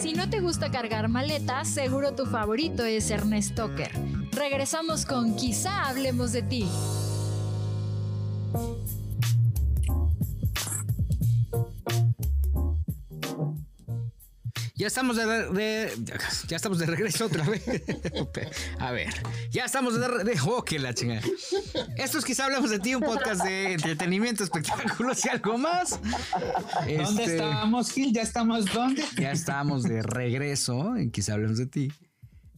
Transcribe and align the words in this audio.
Si 0.00 0.14
no 0.14 0.30
te 0.30 0.40
gusta 0.40 0.70
cargar 0.70 1.08
maleta, 1.08 1.62
seguro 1.66 2.14
tu 2.14 2.24
favorito 2.24 2.84
es 2.86 3.10
Ernest 3.10 3.54
Tucker. 3.54 3.92
Regresamos 4.32 5.04
con 5.04 5.36
Quizá 5.36 5.88
hablemos 5.90 6.32
de 6.32 6.40
ti. 6.40 6.66
Ya 14.80 14.86
estamos 14.86 15.18
de, 15.18 15.92
ya 16.48 16.56
estamos 16.56 16.78
de 16.78 16.86
regreso 16.86 17.26
otra 17.26 17.44
vez. 17.44 17.62
A 18.78 18.90
ver, 18.92 19.12
ya 19.50 19.66
estamos 19.66 20.00
de, 20.00 20.24
de 20.24 20.40
oh, 20.46 20.64
que 20.64 20.78
la 20.78 20.94
chingada. 20.94 21.20
Esto 21.98 22.16
es 22.16 22.24
quizá 22.24 22.46
hablamos 22.46 22.70
de 22.70 22.78
ti, 22.78 22.94
un 22.94 23.02
podcast 23.02 23.44
de 23.44 23.74
entretenimiento, 23.74 24.42
espectáculos 24.42 25.22
y 25.26 25.28
algo 25.28 25.58
más. 25.58 26.00
¿Dónde 26.96 27.24
estábamos, 27.24 27.92
Gil? 27.92 28.14
¿Ya 28.14 28.22
estamos 28.22 28.72
dónde? 28.72 29.04
Ya 29.18 29.32
estamos 29.32 29.82
de 29.82 30.02
regreso 30.02 30.96
en 30.96 31.10
quizá 31.10 31.34
hablamos 31.34 31.58
de 31.58 31.66
ti. 31.66 31.92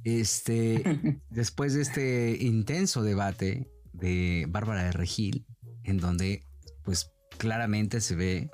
Este, 0.05 1.19
después 1.29 1.75
de 1.75 1.83
este 1.83 2.37
intenso 2.39 3.03
debate 3.03 3.69
de 3.93 4.47
Bárbara 4.49 4.85
de 4.85 4.93
Regil, 4.93 5.45
en 5.83 5.99
donde, 5.99 6.47
pues, 6.85 7.11
claramente 7.37 8.01
se 8.01 8.15
ve 8.15 8.51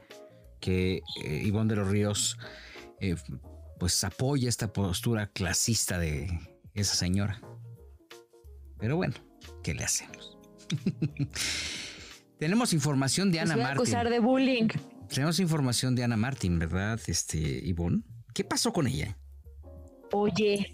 que 0.59 1.03
eh, 1.23 1.43
Ivonne 1.45 1.75
de 1.75 1.77
los 1.77 1.89
Ríos, 1.91 2.39
eh, 3.01 3.15
pues, 3.79 4.03
apoya 4.05 4.49
esta 4.49 4.73
postura 4.73 5.29
clasista 5.29 5.99
de 5.99 6.29
esa 6.75 6.95
señora. 6.95 7.41
Pero 8.79 8.97
bueno, 8.97 9.15
¿qué 9.63 9.75
le 9.75 9.85
hacemos? 9.85 10.39
Tenemos 12.39 12.73
información 12.73 13.33
de 13.33 13.41
Ana 13.41 13.57
Martín. 13.57 13.77
acusar 13.77 14.11
de 14.11 14.21
bullying. 14.21 14.69
Tenemos 15.09 15.41
información 15.41 15.95
de 15.97 16.05
Ana 16.05 16.17
Martín, 16.17 16.59
¿verdad, 16.59 17.01
este, 17.07 17.39
Ivonne? 17.39 18.03
¿Qué 18.35 18.45
pasó 18.45 18.73
con 18.73 18.87
ella? 18.87 19.19
Oye, 20.13 20.73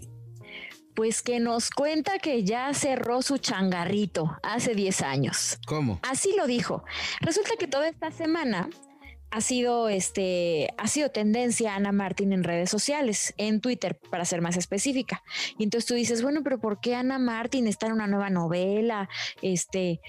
pues 0.93 1.21
que 1.21 1.39
nos 1.39 1.71
cuenta 1.71 2.19
que 2.19 2.43
ya 2.43 2.73
cerró 2.73 3.21
su 3.21 3.37
changarrito 3.37 4.37
hace 4.43 4.75
10 4.75 5.01
años. 5.01 5.57
¿Cómo? 5.65 5.99
Así 6.03 6.33
lo 6.37 6.47
dijo. 6.47 6.83
Resulta 7.21 7.51
que 7.57 7.67
toda 7.67 7.87
esta 7.87 8.11
semana 8.11 8.69
ha 9.35 9.41
sido 9.41 9.89
este 9.89 10.69
ha 10.77 10.87
sido 10.87 11.11
tendencia 11.11 11.75
Ana 11.75 11.91
Martín 11.91 12.31
en 12.31 12.45
redes 12.45 12.69
sociales, 12.69 13.33
en 13.35 13.59
Twitter 13.59 13.99
para 14.09 14.23
ser 14.23 14.39
más 14.39 14.55
específica. 14.55 15.23
Y 15.57 15.65
entonces 15.65 15.85
tú 15.85 15.93
dices, 15.93 16.23
bueno, 16.23 16.39
pero 16.41 16.57
¿por 16.57 16.79
qué 16.79 16.95
Ana 16.95 17.19
Martín 17.19 17.67
está 17.67 17.87
en 17.87 17.91
una 17.91 18.07
nueva 18.07 18.29
novela? 18.29 19.09
Este, 19.41 19.99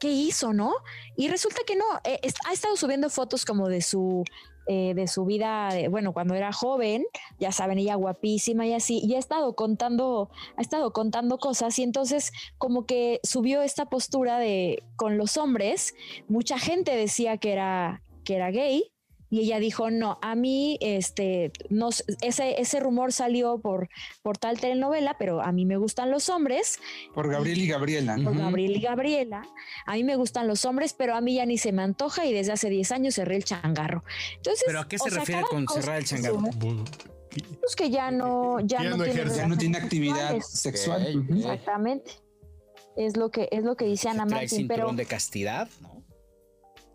¿qué 0.00 0.10
hizo, 0.10 0.52
no? 0.52 0.72
Y 1.16 1.28
resulta 1.28 1.60
que 1.64 1.76
no, 1.76 1.84
eh, 2.02 2.18
ha 2.48 2.52
estado 2.52 2.74
subiendo 2.76 3.10
fotos 3.10 3.44
como 3.44 3.68
de 3.68 3.80
su 3.80 4.24
eh, 4.66 4.94
de 4.94 5.06
su 5.06 5.24
vida, 5.24 5.68
bueno, 5.88 6.12
cuando 6.12 6.34
era 6.34 6.50
joven, 6.50 7.04
ya 7.38 7.52
saben, 7.52 7.78
ella 7.78 7.94
guapísima 7.94 8.66
y 8.66 8.72
así, 8.72 8.98
y 9.04 9.14
ha 9.14 9.18
estado 9.18 9.54
contando, 9.54 10.30
ha 10.56 10.62
estado 10.62 10.92
contando 10.92 11.38
cosas 11.38 11.78
y 11.78 11.84
entonces 11.84 12.32
como 12.58 12.86
que 12.86 13.20
subió 13.22 13.62
esta 13.62 13.84
postura 13.84 14.38
de 14.38 14.82
con 14.96 15.16
los 15.16 15.36
hombres, 15.36 15.94
mucha 16.28 16.58
gente 16.58 16.96
decía 16.96 17.36
que 17.36 17.52
era 17.52 18.00
que 18.24 18.34
era 18.36 18.50
gay 18.50 18.90
y 19.30 19.40
ella 19.40 19.58
dijo, 19.58 19.90
"No, 19.90 20.18
a 20.22 20.34
mí 20.36 20.78
este 20.80 21.50
no 21.68 21.88
ese 22.20 22.60
ese 22.60 22.78
rumor 22.78 23.12
salió 23.12 23.58
por 23.58 23.88
por 24.22 24.38
tal 24.38 24.60
telenovela, 24.60 25.16
pero 25.18 25.40
a 25.42 25.50
mí 25.50 25.64
me 25.64 25.76
gustan 25.76 26.10
los 26.10 26.28
hombres 26.28 26.78
Por 27.14 27.30
Gabriel 27.30 27.58
y 27.58 27.66
Gabriela. 27.66 28.14
por 28.16 28.32
Ujú. 28.32 28.38
Gabriel 28.42 28.76
y 28.76 28.80
Gabriela. 28.80 29.42
A 29.86 29.94
mí 29.94 30.04
me 30.04 30.14
gustan 30.16 30.46
los 30.46 30.64
hombres, 30.64 30.92
pero 30.92 31.16
a 31.16 31.20
mí 31.20 31.34
ya 31.34 31.46
ni 31.46 31.58
se 31.58 31.72
me 31.72 31.82
antoja 31.82 32.26
y 32.26 32.32
desde 32.32 32.52
hace 32.52 32.68
10 32.70 32.92
años 32.92 33.14
cerré 33.16 33.36
el 33.36 33.44
changarro. 33.44 34.04
Entonces, 34.36 34.62
¿Pero 34.66 34.80
a 34.80 34.88
qué 34.88 34.98
se 34.98 35.10
sea, 35.10 35.18
refiere 35.20 35.42
con 35.50 35.66
cerrar 35.66 35.98
el 35.98 36.04
changarro? 36.04 36.40
Pues 37.60 37.74
que 37.74 37.90
ya 37.90 38.12
no, 38.12 38.60
ya 38.60 38.82
Ya 38.84 38.90
no, 38.90 38.96
no 38.98 39.04
tiene. 39.04 39.24
Ya 39.34 39.46
no 39.48 39.56
tiene 39.58 39.78
actividad 39.78 40.38
sexuales. 40.40 40.46
sexual. 40.60 41.26
Exactamente. 41.36 42.12
Es 42.96 43.16
lo 43.16 43.32
que 43.32 43.48
es 43.50 43.64
lo 43.64 43.74
que 43.74 43.86
dice 43.86 44.08
Ana 44.08 44.24
¿Trae 44.26 44.42
Martín, 44.42 44.68
pero 44.68 44.82
cinturón 44.82 44.96
de 44.96 45.06
castidad? 45.06 45.68
¿no? 45.80 45.93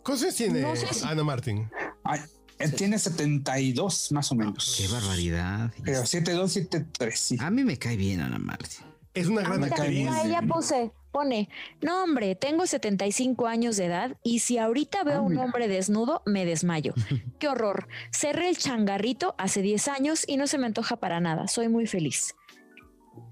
¿Cuántos 0.10 0.36
tiene 0.36 0.62
No 0.62 0.76
sé 0.76 0.94
si- 0.94 1.06
Ana 1.06 1.24
Martín? 1.24 1.70
Ay, 2.04 2.20
él 2.60 2.74
tiene 2.76 2.98
72 3.00 4.12
más 4.12 4.32
o 4.32 4.36
menos. 4.36 4.76
Qué 4.78 4.88
barbaridad. 4.92 5.72
Creo, 5.84 6.06
72, 6.06 6.52
73, 6.52 7.20
sí. 7.20 7.38
A 7.40 7.50
mí 7.50 7.64
me 7.64 7.78
cae 7.78 7.96
bien 7.96 8.20
Ana 8.22 8.40
Martín. 8.40 8.86
Es 9.14 9.28
una 9.28 9.42
gran 9.42 9.64
actriz. 9.64 9.90
mira, 9.90 10.24
ella 10.24 10.42
pose, 10.48 10.92
pone, 11.12 11.50
no 11.82 12.04
hombre, 12.04 12.36
tengo 12.36 12.66
75 12.68 13.48
años 13.48 13.76
de 13.76 13.86
edad 13.86 14.18
y 14.24 14.40
si 14.40 14.58
ahorita 14.60 15.04
veo 15.04 15.18
Ah, 15.18 15.22
un 15.22 15.32
mira. 15.34 15.44
hombre 15.46 15.68
desnudo, 15.68 16.22
me 16.26 16.46
desmayo. 16.46 16.94
Qué 17.40 17.48
horror. 17.48 17.88
Cerré 18.12 18.50
el 18.50 18.58
changarrito 18.58 19.34
hace 19.38 19.62
10 19.62 19.88
años 19.88 20.24
y 20.28 20.38
no 20.38 20.46
se 20.48 20.58
me 20.58 20.68
antoja 20.68 20.98
para 20.98 21.20
nada. 21.20 21.48
Soy 21.48 21.70
muy 21.70 21.88
feliz. 21.88 22.36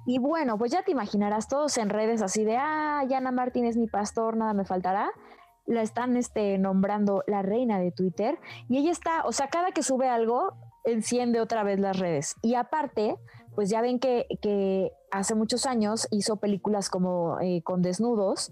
Y 0.05 0.19
bueno, 0.19 0.57
pues 0.57 0.71
ya 0.71 0.83
te 0.83 0.91
imaginarás 0.91 1.47
todos 1.47 1.77
en 1.77 1.89
redes 1.89 2.21
así 2.21 2.44
de, 2.44 2.57
ah, 2.57 3.03
Yana 3.09 3.31
Martín 3.31 3.65
es 3.65 3.77
mi 3.77 3.88
pastor, 3.88 4.35
nada 4.35 4.53
me 4.53 4.65
faltará. 4.65 5.09
La 5.67 5.83
están 5.83 6.17
este, 6.17 6.57
nombrando 6.57 7.23
la 7.28 7.44
reina 7.44 7.79
de 7.79 7.91
Twitter 7.91 8.39
y 8.67 8.79
ella 8.79 8.91
está, 8.91 9.23
o 9.25 9.31
sea, 9.31 9.50
cada 9.50 9.72
que 9.72 9.83
sube 9.83 10.09
algo, 10.09 10.53
enciende 10.85 11.39
otra 11.39 11.63
vez 11.63 11.79
las 11.79 12.00
redes. 12.00 12.35
Y 12.41 12.55
aparte, 12.55 13.17
pues 13.53 13.69
ya 13.69 13.81
ven 13.81 14.00
que, 14.00 14.25
que 14.41 14.91
hace 15.11 15.35
muchos 15.35 15.66
años 15.66 16.07
hizo 16.11 16.38
películas 16.38 16.89
como 16.89 17.39
eh, 17.41 17.61
con 17.63 17.81
desnudos. 17.81 18.51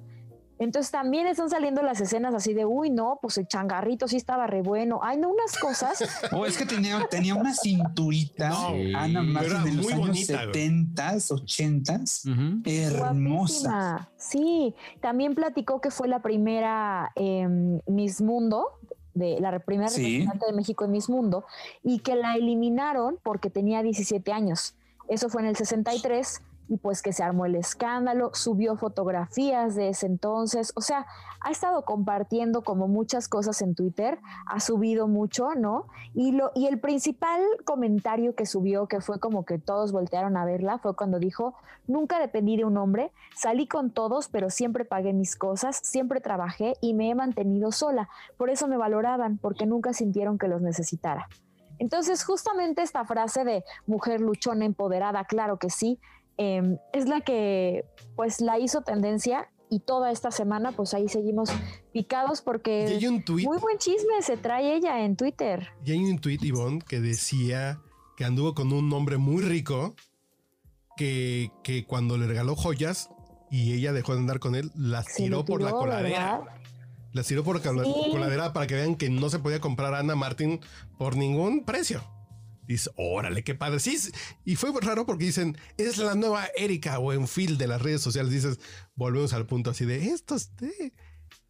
Entonces 0.57 0.89
también 0.91 1.27
están 1.27 1.49
saliendo 1.49 1.81
las 1.83 1.99
escenas 1.99 2.33
así 2.33 2.53
de, 2.53 2.65
uy, 2.65 2.89
no, 2.89 3.19
pues 3.21 3.37
el 3.37 3.47
changarrito 3.47 4.07
sí 4.07 4.15
estaba 4.15 4.47
re 4.47 4.61
bueno. 4.61 4.99
Ay, 5.03 5.17
no, 5.17 5.29
unas 5.29 5.57
cosas. 5.57 5.99
Oh, 6.31 6.45
es 6.45 6.57
que 6.57 6.65
tenía, 6.65 7.05
tenía 7.09 7.35
una 7.35 7.53
cinturita, 7.53 8.49
No, 8.49 8.67
Ana 8.97 9.21
Martín, 9.21 9.51
era 9.51 9.63
en 9.67 9.77
los 9.77 9.87
años 9.87 10.07
bonita, 10.07 10.45
güey. 10.45 10.69
70s, 10.69 11.31
80s. 11.31 12.63
Hermosa. 12.65 13.69
Guapísima. 13.69 14.09
Sí, 14.17 14.75
también 15.01 15.35
platicó 15.35 15.81
que 15.81 15.91
fue 15.91 16.07
la 16.07 16.21
primera 16.21 17.11
em, 17.15 17.79
Miss 17.87 18.21
Mundo, 18.21 18.79
de 19.13 19.39
la 19.39 19.59
primera 19.59 19.89
Sí. 19.89 20.01
representante 20.01 20.45
de 20.47 20.53
México 20.53 20.85
en 20.85 20.91
Miss 20.91 21.09
Mundo, 21.09 21.45
y 21.83 21.99
que 21.99 22.15
la 22.15 22.35
eliminaron 22.35 23.17
porque 23.23 23.49
tenía 23.49 23.81
17 23.83 24.31
años. 24.31 24.75
Eso 25.07 25.29
fue 25.29 25.41
en 25.41 25.47
el 25.49 25.55
63 25.55 26.41
y 26.67 26.77
pues 26.77 27.01
que 27.01 27.13
se 27.13 27.23
armó 27.23 27.45
el 27.45 27.55
escándalo, 27.55 28.31
subió 28.33 28.75
fotografías 28.75 29.75
de 29.75 29.89
ese 29.89 30.07
entonces, 30.07 30.71
o 30.75 30.81
sea, 30.81 31.05
ha 31.41 31.51
estado 31.51 31.85
compartiendo 31.85 32.63
como 32.63 32.87
muchas 32.87 33.27
cosas 33.27 33.61
en 33.61 33.75
Twitter, 33.75 34.19
ha 34.47 34.59
subido 34.59 35.07
mucho, 35.07 35.49
¿no? 35.55 35.87
Y, 36.13 36.31
lo, 36.31 36.51
y 36.55 36.65
el 36.65 36.79
principal 36.79 37.41
comentario 37.65 38.33
que 38.35 38.45
subió, 38.45 38.87
que 38.87 39.01
fue 39.01 39.19
como 39.19 39.45
que 39.45 39.59
todos 39.59 39.91
voltearon 39.91 40.37
a 40.37 40.45
verla, 40.45 40.79
fue 40.79 40.95
cuando 40.95 41.19
dijo, 41.19 41.55
nunca 41.87 42.19
dependí 42.19 42.57
de 42.57 42.65
un 42.65 42.77
hombre, 42.77 43.11
salí 43.35 43.67
con 43.67 43.91
todos, 43.91 44.27
pero 44.27 44.49
siempre 44.49 44.85
pagué 44.85 45.13
mis 45.13 45.35
cosas, 45.35 45.79
siempre 45.83 46.19
trabajé 46.19 46.75
y 46.81 46.93
me 46.93 47.09
he 47.09 47.15
mantenido 47.15 47.71
sola, 47.71 48.09
por 48.37 48.49
eso 48.49 48.67
me 48.67 48.77
valoraban, 48.77 49.37
porque 49.37 49.65
nunca 49.65 49.93
sintieron 49.93 50.37
que 50.37 50.47
los 50.47 50.61
necesitara. 50.61 51.27
Entonces, 51.77 52.23
justamente 52.23 52.81
esta 52.81 53.05
frase 53.05 53.43
de 53.43 53.63
mujer 53.85 54.21
luchona 54.21 54.65
empoderada, 54.65 55.25
claro 55.25 55.57
que 55.57 55.69
sí, 55.69 55.99
eh, 56.37 56.77
es 56.93 57.07
la 57.07 57.21
que 57.21 57.85
pues 58.15 58.41
la 58.41 58.59
hizo 58.59 58.81
tendencia 58.81 59.49
y 59.69 59.79
toda 59.79 60.11
esta 60.11 60.31
semana 60.31 60.71
pues 60.73 60.93
ahí 60.93 61.09
seguimos 61.09 61.49
picados 61.91 62.39
Y 62.39 62.43
porque 62.43 62.85
hay 62.87 63.07
un 63.07 63.23
tweet, 63.23 63.45
muy 63.45 63.57
buen 63.57 63.77
chisme 63.77 64.21
se 64.21 64.37
trae 64.37 64.75
ella 64.75 65.03
en 65.03 65.15
Twitter. 65.15 65.69
y 65.83 65.91
hay 65.91 65.99
un 66.05 66.19
tweet, 66.19 66.39
Ivonne, 66.41 66.79
que 66.87 66.99
decía 67.01 67.79
que 68.17 68.25
anduvo 68.25 68.53
con 68.53 68.71
un 68.71 68.91
hombre 68.93 69.17
muy 69.17 69.41
rico 69.43 69.95
que, 70.95 71.51
que 71.63 71.85
cuando 71.85 72.17
le 72.17 72.27
regaló 72.27 72.55
joyas 72.55 73.09
y 73.51 73.73
ella 73.73 73.91
dejó 73.93 74.13
de 74.13 74.19
andar 74.19 74.39
con 74.39 74.55
él, 74.55 74.71
las 74.75 75.07
tiró 75.13 75.45
por 75.45 75.61
la 75.61 75.71
coladera. 75.71 76.39
¿verdad? 76.39 76.55
Las 77.11 77.27
tiró 77.27 77.43
por 77.43 77.55
la 77.65 77.83
Sí. 77.83 77.93
coladera 78.11 78.53
para 78.53 78.67
que 78.67 78.75
vean 78.75 78.95
que 78.95 79.09
no 79.09 79.29
se 79.29 79.39
podía 79.39 79.59
comprar 79.59 79.93
a 79.93 79.99
Ana 79.99 80.15
Martín 80.15 80.59
por 80.97 81.15
ningún 81.15 81.63
precio. 81.63 82.01
Dice, 82.67 82.89
órale, 82.95 83.43
qué 83.43 83.55
padre. 83.55 83.79
Sí, 83.79 83.97
y 84.43 84.55
fue 84.55 84.71
raro 84.81 85.05
porque 85.05 85.25
dicen, 85.25 85.57
es 85.77 85.97
la 85.97 86.15
nueva 86.15 86.47
Erika 86.57 86.99
o 86.99 87.13
en 87.13 87.27
Phil 87.27 87.57
de 87.57 87.67
las 87.67 87.81
redes 87.81 88.01
sociales. 88.01 88.31
Dices, 88.31 88.59
volvemos 88.95 89.33
al 89.33 89.45
punto 89.45 89.69
así 89.71 89.85
de 89.85 90.07
estos, 90.07 90.55
de- 90.57 90.93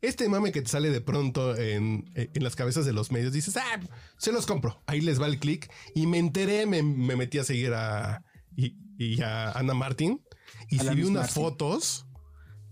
este 0.01 0.27
mame 0.29 0.51
que 0.51 0.61
te 0.61 0.69
sale 0.69 0.89
de 0.91 1.01
pronto 1.01 1.55
en, 1.57 2.11
en 2.15 2.43
las 2.43 2.55
cabezas 2.55 2.85
de 2.85 2.93
los 2.93 3.11
medios. 3.11 3.33
Dices, 3.33 3.57
ah, 3.57 3.79
se 4.17 4.31
los 4.31 4.45
compro. 4.45 4.81
Ahí 4.87 5.01
les 5.01 5.19
va 5.21 5.25
el 5.25 5.39
clic. 5.39 5.71
Y 5.95 6.05
me 6.05 6.19
enteré, 6.19 6.65
me, 6.65 6.83
me 6.83 7.15
metí 7.15 7.39
a 7.39 7.43
seguir 7.43 7.73
a, 7.73 8.23
y, 8.55 8.75
y 8.97 9.21
a 9.21 9.51
Ana 9.51 9.73
Martín 9.73 10.21
y 10.69 10.79
sí 10.79 10.89
vi 10.95 11.03
unas 11.03 11.27
Martín. 11.27 11.43
fotos 11.43 12.05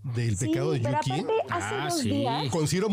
del 0.02 0.36
Sí, 0.36 0.46
pecado 0.48 0.72
de 0.72 0.80
pero 0.80 0.98
Yuki. 1.02 1.10
aparte 1.20 1.32
hace 1.50 1.74
Ah, 1.74 1.88
dos 1.90 2.00
sí. 2.00 2.10
días 2.10 2.50
Con 2.50 2.68
Ciro, 2.68 2.88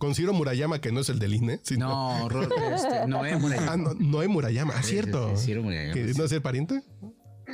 con 0.00 0.14
Ciro 0.14 0.32
Murayama, 0.32 0.80
que 0.80 0.90
no 0.90 1.00
es 1.00 1.10
el 1.10 1.18
del 1.18 1.34
INE. 1.34 1.60
Sino, 1.62 2.28
No, 2.30 2.42
este, 2.74 3.06
Noé 3.06 3.36
Murayama. 3.36 3.72
Ah, 3.72 3.76
no, 3.76 3.94
Noé 3.94 4.28
Murayama, 4.28 4.72
ah, 4.74 4.82
cierto. 4.82 5.36
Ciro 5.36 5.62
Murayama, 5.62 5.92
Que 5.92 6.08
sí. 6.14 6.18
no 6.18 6.24
es 6.24 6.32
el 6.32 6.40
pariente. 6.42 6.82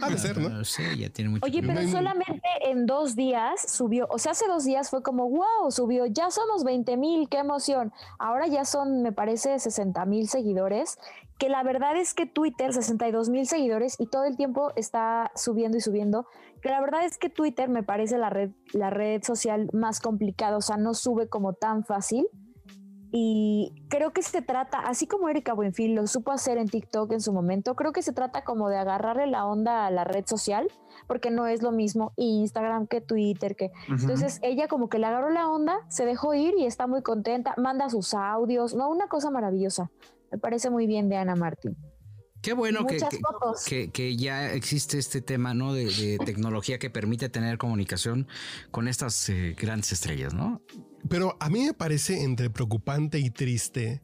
Ha 0.01 0.11
de 0.11 0.19
ser, 0.19 0.39
¿no? 0.39 0.49
No 0.49 0.65
sé, 0.65 0.97
ya 0.97 1.09
tiene 1.11 1.31
mucho. 1.31 1.45
Oye, 1.45 1.61
pero 1.63 1.83
no. 1.83 1.91
solamente 1.91 2.47
en 2.67 2.87
dos 2.87 3.17
días 3.17 3.61
subió, 3.73 4.07
o 4.11 4.19
sea, 4.19 4.33
hace 4.33 4.47
dos 4.47 4.65
días 4.65 4.91
fue 4.91 5.03
como, 5.03 5.29
wow, 5.29 5.71
subió, 5.71 6.07
ya 6.07 6.31
somos 6.31 6.65
20 6.65 6.97
mil, 6.97 7.29
qué 7.29 7.39
emoción. 7.39 7.93
Ahora 8.19 8.47
ya 8.47 8.65
son, 8.65 9.03
me 9.03 9.13
parece, 9.13 9.59
60 9.59 10.05
mil 10.05 10.29
seguidores 10.29 10.99
que 11.39 11.49
la 11.49 11.63
verdad 11.63 11.97
es 11.97 12.15
que 12.15 12.27
Twitter, 12.27 12.73
62 12.73 13.29
mil 13.29 13.47
seguidores 13.47 13.97
y 13.99 14.07
todo 14.07 14.25
el 14.25 14.37
tiempo 14.37 14.73
está 14.77 15.31
subiendo 15.35 15.77
y 15.77 15.81
subiendo, 15.81 16.27
que 16.63 16.71
la 16.71 16.81
verdad 16.81 17.05
es 17.05 17.19
que 17.19 17.29
Twitter 17.29 17.69
me 17.69 17.83
parece 17.83 18.17
la 18.17 18.31
red, 18.31 18.51
la 18.73 18.91
red 18.91 19.23
social 19.23 19.69
más 19.73 20.01
complicada, 20.01 20.57
o 20.57 20.63
sea, 20.63 20.77
no 20.77 20.95
sube 20.95 21.29
como 21.29 21.53
tan 21.53 21.85
fácil. 21.85 22.27
Y 23.13 23.73
creo 23.89 24.13
que 24.13 24.23
se 24.23 24.43
trata, 24.43 24.81
así 24.81 25.07
como 25.07 25.29
Erika 25.29 25.55
Buenfil 25.55 25.95
lo 25.95 26.07
supo 26.07 26.33
hacer 26.33 26.59
en 26.59 26.69
TikTok 26.69 27.13
en 27.13 27.21
su 27.21 27.33
momento, 27.33 27.75
creo 27.75 27.93
que 27.93 28.03
se 28.03 28.13
trata 28.13 28.43
como 28.45 28.69
de 28.69 28.77
agarrarle 28.77 29.27
la 29.27 29.47
onda 29.47 29.87
a 29.87 29.91
la 29.91 30.05
red 30.05 30.27
social, 30.27 30.67
porque 31.07 31.31
no 31.31 31.47
es 31.47 31.63
lo 31.63 31.71
mismo 31.71 32.13
Instagram 32.17 32.89
que 32.89 33.01
Twitter, 33.01 33.57
que 33.57 33.71
entonces 33.89 34.39
ella 34.43 34.69
como 34.69 34.89
que 34.89 34.99
le 34.99 35.07
agarró 35.07 35.31
la 35.31 35.49
onda, 35.49 35.79
se 35.89 36.05
dejó 36.05 36.35
ir 36.35 36.55
y 36.59 36.67
está 36.67 36.87
muy 36.89 37.03
contenta, 37.03 37.55
manda 37.57 37.89
sus 37.89 38.13
audios, 38.13 38.75
no, 38.75 38.91
una 38.91 39.07
cosa 39.07 39.31
maravillosa. 39.31 39.91
Me 40.31 40.39
parece 40.39 40.71
muy 40.71 40.87
bien 40.87 41.09
de 41.09 41.17
Ana 41.17 41.37
Martín. 41.37 41.77
Qué 42.43 42.53
bueno 42.53 42.87
que, 42.87 43.91
que, 43.91 44.17
ya 44.17 44.53
existe 44.53 44.99
este 44.99 45.21
tema 45.21 45.53
¿no? 45.55 45.73
de, 45.75 46.19
tecnología 46.25 46.79
que 46.79 46.91
permite 46.91 47.29
tener 47.29 47.59
comunicación 47.59 48.29
con 48.71 48.89
estas 48.89 49.29
eh, 49.29 49.57
grandes 49.59 49.93
estrellas, 49.93 50.33
¿no? 50.33 50.63
Pero 51.09 51.37
a 51.41 51.51
mí 51.51 51.65
me 51.65 51.75
parece 51.75 52.23
entre 52.23 52.51
preocupante 52.51 53.19
y 53.19 53.31
triste 53.31 54.03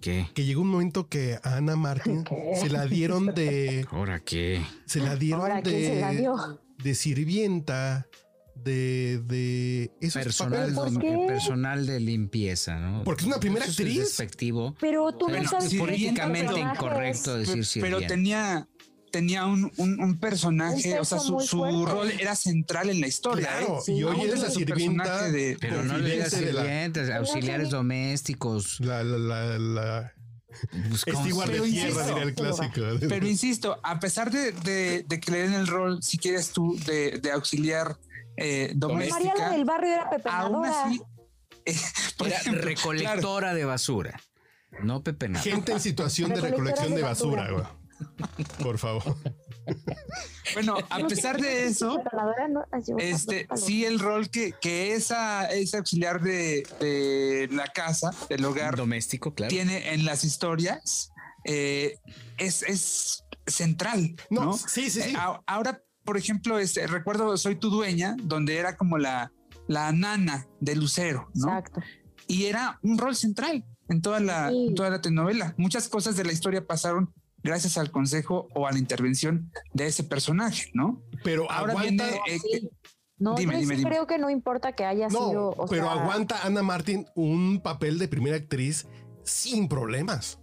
¿Qué? 0.00 0.28
Que 0.34 0.44
llegó 0.44 0.62
un 0.62 0.68
momento 0.68 1.08
que 1.08 1.38
a 1.42 1.56
Ana 1.56 1.76
Martín 1.76 2.24
se 2.54 2.70
la 2.70 2.86
dieron 2.86 3.34
de. 3.34 3.86
¿Ahora 3.90 4.20
qué? 4.20 4.62
Se 4.86 5.00
la 5.00 5.14
dieron 5.16 5.62
de. 5.62 6.36
De 6.78 6.94
sirvienta, 6.94 8.06
de, 8.64 9.20
de 9.26 10.10
personal, 10.12 10.74
personal 11.26 11.86
de 11.86 12.00
limpieza, 12.00 12.78
¿no? 12.78 13.04
Porque 13.04 13.22
es 13.22 13.26
una 13.26 13.40
primera 13.40 13.64
actriz. 13.64 13.98
despectivo. 13.98 14.74
Pero 14.80 15.12
tú 15.12 15.28
no 15.28 15.44
sabes 15.48 15.74
políticamente 15.74 16.60
incorrecto 16.60 17.36
decir 17.36 17.66
Pero, 17.82 17.98
pero 17.98 18.08
tenía 18.08 18.68
tenía 19.10 19.44
un, 19.44 19.72
un, 19.76 20.18
personaje, 20.18 21.00
o 21.00 21.04
sea, 21.04 21.18
su, 21.18 21.40
su 21.40 21.86
rol 21.86 22.10
era 22.12 22.36
central 22.36 22.90
en 22.90 23.00
la 23.00 23.08
historia. 23.08 23.48
Claro, 23.48 23.80
¿eh? 23.86 23.92
y 23.92 24.04
hoy 24.04 24.20
es 24.22 24.40
la 24.40 24.50
sirvienta 24.50 25.28
de. 25.30 25.56
Pero 25.60 25.82
no 25.82 25.98
le 25.98 26.12
digas 26.12 26.32
sirvientes, 26.32 27.10
auxiliares 27.10 27.70
domésticos. 27.70 28.78
La, 28.80 29.02
la, 29.02 29.18
la, 29.18 29.58
la 29.58 30.14
pues, 30.90 31.04
de 31.04 31.60
tierra, 31.60 32.06
diría 32.06 32.22
el 32.22 32.34
clásico. 32.34 32.80
Pero 33.08 33.26
insisto, 33.26 33.78
a 33.82 33.98
pesar 34.00 34.30
de, 34.30 34.52
de, 34.52 35.04
de, 35.06 35.20
que 35.20 35.30
le 35.32 35.38
den 35.42 35.54
el 35.54 35.66
rol, 35.66 36.02
si 36.02 36.18
quieres 36.18 36.50
tú, 36.50 36.78
de, 36.86 37.18
de 37.18 37.32
auxiliar 37.32 37.96
eh, 38.36 38.72
doméstica. 38.74 39.18
María 39.18 39.50
del 39.50 39.64
barrio 39.64 39.92
era 39.92 40.10
Aún 40.32 40.66
así, 40.66 41.02
eh, 41.64 41.74
era 42.24 42.52
recolectora 42.52 43.54
de 43.54 43.64
basura. 43.64 44.20
No 44.82 45.02
Pepe 45.02 45.28
Gente 45.34 45.72
en 45.72 45.80
situación 45.80 46.30
de 46.30 46.40
recolección 46.40 46.94
de 46.94 47.02
basura, 47.02 47.50
güey. 47.50 47.64
Por 48.62 48.78
favor. 48.78 49.16
Bueno, 50.54 50.78
a 50.88 51.06
pesar 51.06 51.40
de 51.40 51.66
eso, 51.66 52.02
este, 52.98 53.46
sí 53.54 53.84
el 53.84 54.00
rol 54.00 54.30
que, 54.30 54.52
que 54.60 54.94
esa, 54.94 55.46
ese 55.46 55.76
auxiliar 55.76 56.20
de, 56.20 57.48
la 57.52 57.68
casa, 57.68 58.10
del 58.28 58.44
hogar 58.44 58.74
doméstico, 58.74 59.32
claro. 59.32 59.48
tiene 59.48 59.92
en 59.92 60.04
las 60.04 60.24
historias, 60.24 61.12
eh, 61.44 61.98
es, 62.36 62.64
es 62.64 63.24
central. 63.46 64.16
No, 64.28 64.54
sí, 64.54 64.90
sí, 64.90 65.02
sí. 65.02 65.14
ahora 65.46 65.84
por 66.10 66.18
ejemplo, 66.18 66.58
este, 66.58 66.88
recuerdo 66.88 67.36
Soy 67.36 67.54
tu 67.54 67.70
dueña, 67.70 68.16
donde 68.24 68.56
era 68.56 68.76
como 68.76 68.98
la, 68.98 69.30
la 69.68 69.92
nana 69.92 70.48
de 70.58 70.74
Lucero, 70.74 71.30
¿no? 71.34 71.56
Exacto. 71.56 71.82
Y 72.26 72.46
era 72.46 72.80
un 72.82 72.98
rol 72.98 73.14
central 73.14 73.64
en 73.88 74.02
toda 74.02 74.18
la, 74.18 74.50
toda 74.74 74.90
la 74.90 75.00
telenovela. 75.00 75.54
Muchas 75.56 75.88
cosas 75.88 76.16
de 76.16 76.24
la 76.24 76.32
historia 76.32 76.66
pasaron 76.66 77.14
gracias 77.44 77.78
al 77.78 77.92
consejo 77.92 78.48
o 78.56 78.66
a 78.66 78.72
la 78.72 78.80
intervención 78.80 79.52
de 79.72 79.86
ese 79.86 80.02
personaje, 80.02 80.72
¿no? 80.74 81.00
Pero 81.22 81.48
ahora 81.48 81.76
viene. 81.76 82.02
Eh, 82.26 82.68
no, 83.18 83.36
dime, 83.36 83.58
dime, 83.58 83.80
creo 83.80 84.08
que 84.08 84.18
no 84.18 84.30
importa 84.30 84.72
que 84.72 84.84
haya 84.84 85.08
sido. 85.08 85.54
pero 85.70 85.90
aguanta 85.90 86.44
Ana 86.44 86.64
Martín 86.64 87.06
un 87.14 87.60
papel 87.62 88.00
de 88.00 88.08
primera 88.08 88.34
actriz 88.34 88.88
sin 89.22 89.68
problemas. 89.68 90.40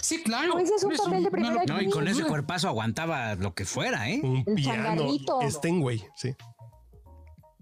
Sí, 0.00 0.22
claro. 0.22 0.54
No, 0.54 0.58
ese 0.58 0.74
es 0.74 0.84
un 0.84 0.96
papel 0.96 1.24
de 1.24 1.30
primera 1.30 1.64
No, 1.66 1.80
y 1.80 1.88
con 1.90 2.08
ese 2.08 2.24
cuerpazo 2.24 2.68
aguantaba 2.68 3.34
lo 3.34 3.54
que 3.54 3.64
fuera, 3.64 4.08
¿eh? 4.10 4.20
Un 4.22 4.44
piano. 4.54 5.08
Stenway, 5.48 6.04
sí. 6.16 6.34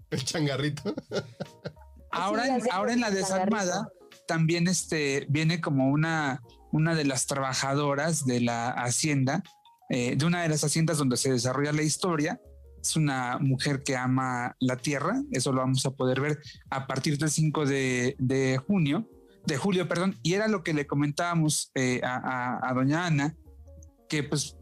El 0.09 0.23
changarrito. 0.23 0.95
ahora, 2.11 2.45
ahora 2.71 2.93
en 2.93 3.01
la 3.01 3.11
desarmada 3.11 3.89
también 4.27 4.67
este, 4.67 5.25
viene 5.29 5.61
como 5.61 5.89
una, 5.89 6.41
una 6.71 6.95
de 6.95 7.05
las 7.05 7.25
trabajadoras 7.27 8.25
de 8.25 8.41
la 8.41 8.69
hacienda, 8.69 9.43
eh, 9.89 10.15
de 10.15 10.25
una 10.25 10.43
de 10.43 10.49
las 10.49 10.63
haciendas 10.63 10.97
donde 10.97 11.17
se 11.17 11.31
desarrolla 11.31 11.71
la 11.71 11.81
historia. 11.81 12.39
Es 12.81 12.95
una 12.95 13.37
mujer 13.39 13.83
que 13.83 13.97
ama 13.97 14.55
la 14.59 14.77
tierra, 14.77 15.21
eso 15.31 15.51
lo 15.51 15.61
vamos 15.61 15.85
a 15.85 15.91
poder 15.91 16.21
ver 16.21 16.39
a 16.69 16.87
partir 16.87 17.17
del 17.17 17.31
5 17.31 17.65
de, 17.65 18.15
de 18.19 18.57
junio 18.57 19.09
de 19.45 19.57
julio, 19.57 19.87
perdón, 19.87 20.17
y 20.23 20.33
era 20.33 20.47
lo 20.47 20.63
que 20.63 20.73
le 20.73 20.85
comentábamos 20.85 21.71
eh, 21.73 22.01
a, 22.03 22.71
doña 22.75 23.05
Ana, 23.05 23.35
que 24.09 24.23
pues 24.23 24.57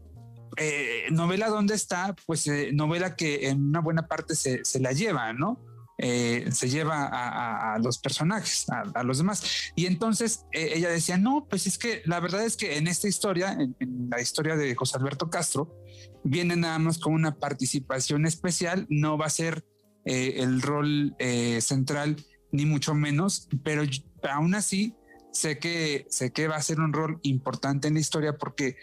eh, 0.58 1.08
novela 1.10 1.48
¿Dónde 1.48 1.74
está? 1.74 2.14
Pues 2.24 2.46
eh, 2.46 2.70
novela 2.72 3.16
que 3.16 3.48
en 3.48 3.62
una 3.62 3.80
buena 3.80 4.06
parte 4.06 4.34
se, 4.34 4.62
la 4.80 4.92
lleva, 4.92 5.32
¿no? 5.32 5.60
se 5.98 6.68
lleva 6.68 7.08
a, 7.10 7.78
los 7.78 7.98
personajes, 7.98 8.66
a, 8.68 9.02
los 9.02 9.18
demás. 9.18 9.72
Y 9.74 9.86
entonces 9.86 10.44
ella 10.52 10.90
decía, 10.90 11.16
no, 11.16 11.46
pues 11.48 11.66
es 11.66 11.78
que 11.78 12.02
la 12.04 12.20
verdad 12.20 12.44
es 12.44 12.56
que 12.56 12.76
en 12.76 12.86
esta 12.86 13.08
historia, 13.08 13.52
en, 13.52 13.74
en, 13.80 14.10
la 14.10 14.20
historia 14.20 14.56
de 14.56 14.74
José 14.74 14.98
Alberto 14.98 15.30
Castro, 15.30 15.74
viene 16.22 16.54
nada 16.54 16.78
más 16.78 16.98
con 16.98 17.14
una 17.14 17.36
participación 17.36 18.26
especial, 18.26 18.86
no 18.90 19.16
va 19.16 19.26
a 19.26 19.30
ser 19.30 19.64
el 20.04 20.62
rol 20.62 21.16
central 21.60 22.16
ni 22.52 22.66
mucho 22.66 22.94
menos, 22.94 23.48
pero 23.64 23.82
aún 24.28 24.54
así 24.54 24.94
sé 25.32 25.58
que, 25.58 26.06
sé 26.10 26.32
que 26.32 26.48
va 26.48 26.56
a 26.56 26.62
ser 26.62 26.80
un 26.80 26.92
rol 26.92 27.20
importante 27.22 27.88
en 27.88 27.94
la 27.94 28.00
historia 28.00 28.36
porque 28.36 28.68
eh, 28.68 28.76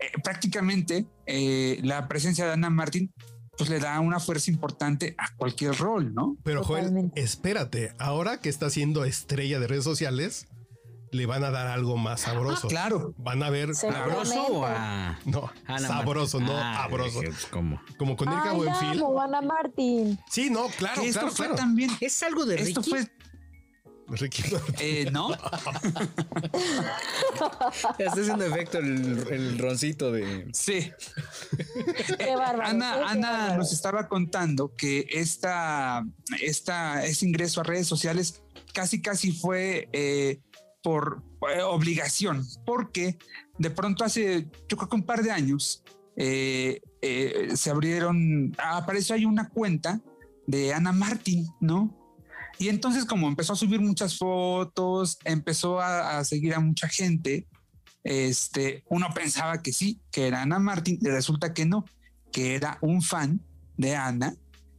eh, 0.00 0.12
prácticamente 0.22 1.06
eh, 1.26 1.80
la 1.82 2.08
presencia 2.08 2.46
de 2.46 2.52
Ana 2.52 2.70
Martín 2.70 3.12
pues 3.56 3.68
le 3.68 3.80
da 3.80 4.00
una 4.00 4.18
fuerza 4.18 4.50
importante 4.50 5.14
a 5.18 5.34
cualquier 5.36 5.76
rol, 5.76 6.14
¿no? 6.14 6.36
Pero 6.42 6.64
Joel, 6.64 7.12
espérate, 7.16 7.94
ahora 7.98 8.40
que 8.40 8.48
está 8.48 8.70
siendo 8.70 9.04
estrella 9.04 9.60
de 9.60 9.66
redes 9.66 9.84
sociales, 9.84 10.46
le 11.12 11.26
van 11.26 11.44
a 11.44 11.50
dar 11.50 11.66
algo 11.66 11.98
más 11.98 12.22
sabroso. 12.22 12.66
Ah, 12.68 12.70
claro. 12.70 13.14
Van 13.18 13.42
a 13.42 13.50
ver 13.50 13.74
sabroso 13.74 14.46
o 14.46 14.66
No, 15.26 15.50
sabroso, 15.78 16.40
no 16.40 16.56
ah, 16.56 16.84
abroso. 16.84 17.20
¿Cómo? 17.50 17.80
Como 17.98 18.16
con 18.16 18.28
Erika 18.32 18.52
Buenfil. 18.52 19.02
Ana 19.20 19.42
Martín. 19.42 20.18
Sí, 20.30 20.48
no, 20.48 20.68
claro, 20.78 21.02
esto 21.02 21.20
claro, 21.20 21.34
fue 21.34 21.48
también. 21.54 21.90
Es 22.00 22.22
algo 22.22 22.46
de 22.46 22.54
Esto 22.62 22.82
fue 22.82 23.06
Ricky 24.12 24.42
eh, 24.78 25.10
no. 25.10 25.32
Está 27.98 28.12
haciendo 28.12 28.44
efecto 28.44 28.78
el, 28.78 29.58
roncito 29.58 30.12
de. 30.12 30.48
Sí. 30.52 30.92
Qué 32.18 32.36
bárbaro, 32.36 32.68
Ana, 32.68 33.08
Ana 33.08 33.56
nos 33.56 33.72
estaba 33.72 34.08
contando 34.08 34.74
que 34.76 35.06
esta, 35.10 36.04
esta, 36.40 37.04
este 37.04 37.26
ingreso 37.26 37.60
a 37.60 37.64
redes 37.64 37.86
sociales 37.86 38.42
casi, 38.74 39.00
casi 39.00 39.32
fue 39.32 39.88
eh, 39.92 40.40
por 40.82 41.22
eh, 41.54 41.62
obligación, 41.62 42.46
porque 42.66 43.18
de 43.58 43.70
pronto 43.70 44.04
hace, 44.04 44.48
yo 44.68 44.76
creo 44.76 44.88
que 44.88 44.96
un 44.96 45.04
par 45.04 45.22
de 45.22 45.30
años, 45.30 45.82
se 46.14 47.70
abrieron, 47.70 48.54
apareció 48.58 49.14
ahí 49.14 49.24
una 49.24 49.48
cuenta 49.48 50.02
de 50.46 50.74
Ana 50.74 50.92
Martín, 50.92 51.48
¿no? 51.60 52.01
Y 52.58 52.68
entonces 52.68 53.04
como 53.04 53.28
empezó 53.28 53.52
a 53.52 53.56
subir 53.56 53.80
muchas 53.80 54.18
fotos, 54.18 55.18
empezó 55.24 55.80
a, 55.80 56.22
seguir 56.24 56.54
a 56.54 56.60
mucha 56.60 56.88
gente, 56.88 57.46
este, 58.04 58.84
uno 58.88 59.08
pensaba 59.14 59.62
que 59.62 59.72
sí, 59.72 60.00
que 60.10 60.26
era 60.26 60.42
Ana 60.42 60.58
Martín, 60.58 60.98
y 61.00 61.08
resulta 61.08 61.54
que 61.54 61.64
no, 61.64 61.84
que 62.32 62.54
era 62.54 62.78
un 62.80 63.02
fan 63.02 63.40
de 63.76 63.96
Ana, 63.96 64.34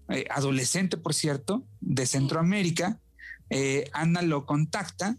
eh, 0.10 0.26
adolescente 0.30 0.98
por 0.98 1.14
cierto, 1.14 1.64
de 1.80 2.06
Centroamérica. 2.06 3.00
Eh, 3.50 3.90
Ana 3.94 4.22
lo 4.22 4.46
contacta 4.46 5.18